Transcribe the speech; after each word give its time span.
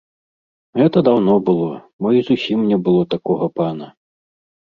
Гэта 0.79 0.97
даўно 1.07 1.35
было, 1.49 1.67
мо 2.05 2.09
і 2.19 2.23
зусім 2.29 2.59
не 2.71 2.77
было 2.87 3.01
такога 3.17 3.45
пана. 3.59 3.87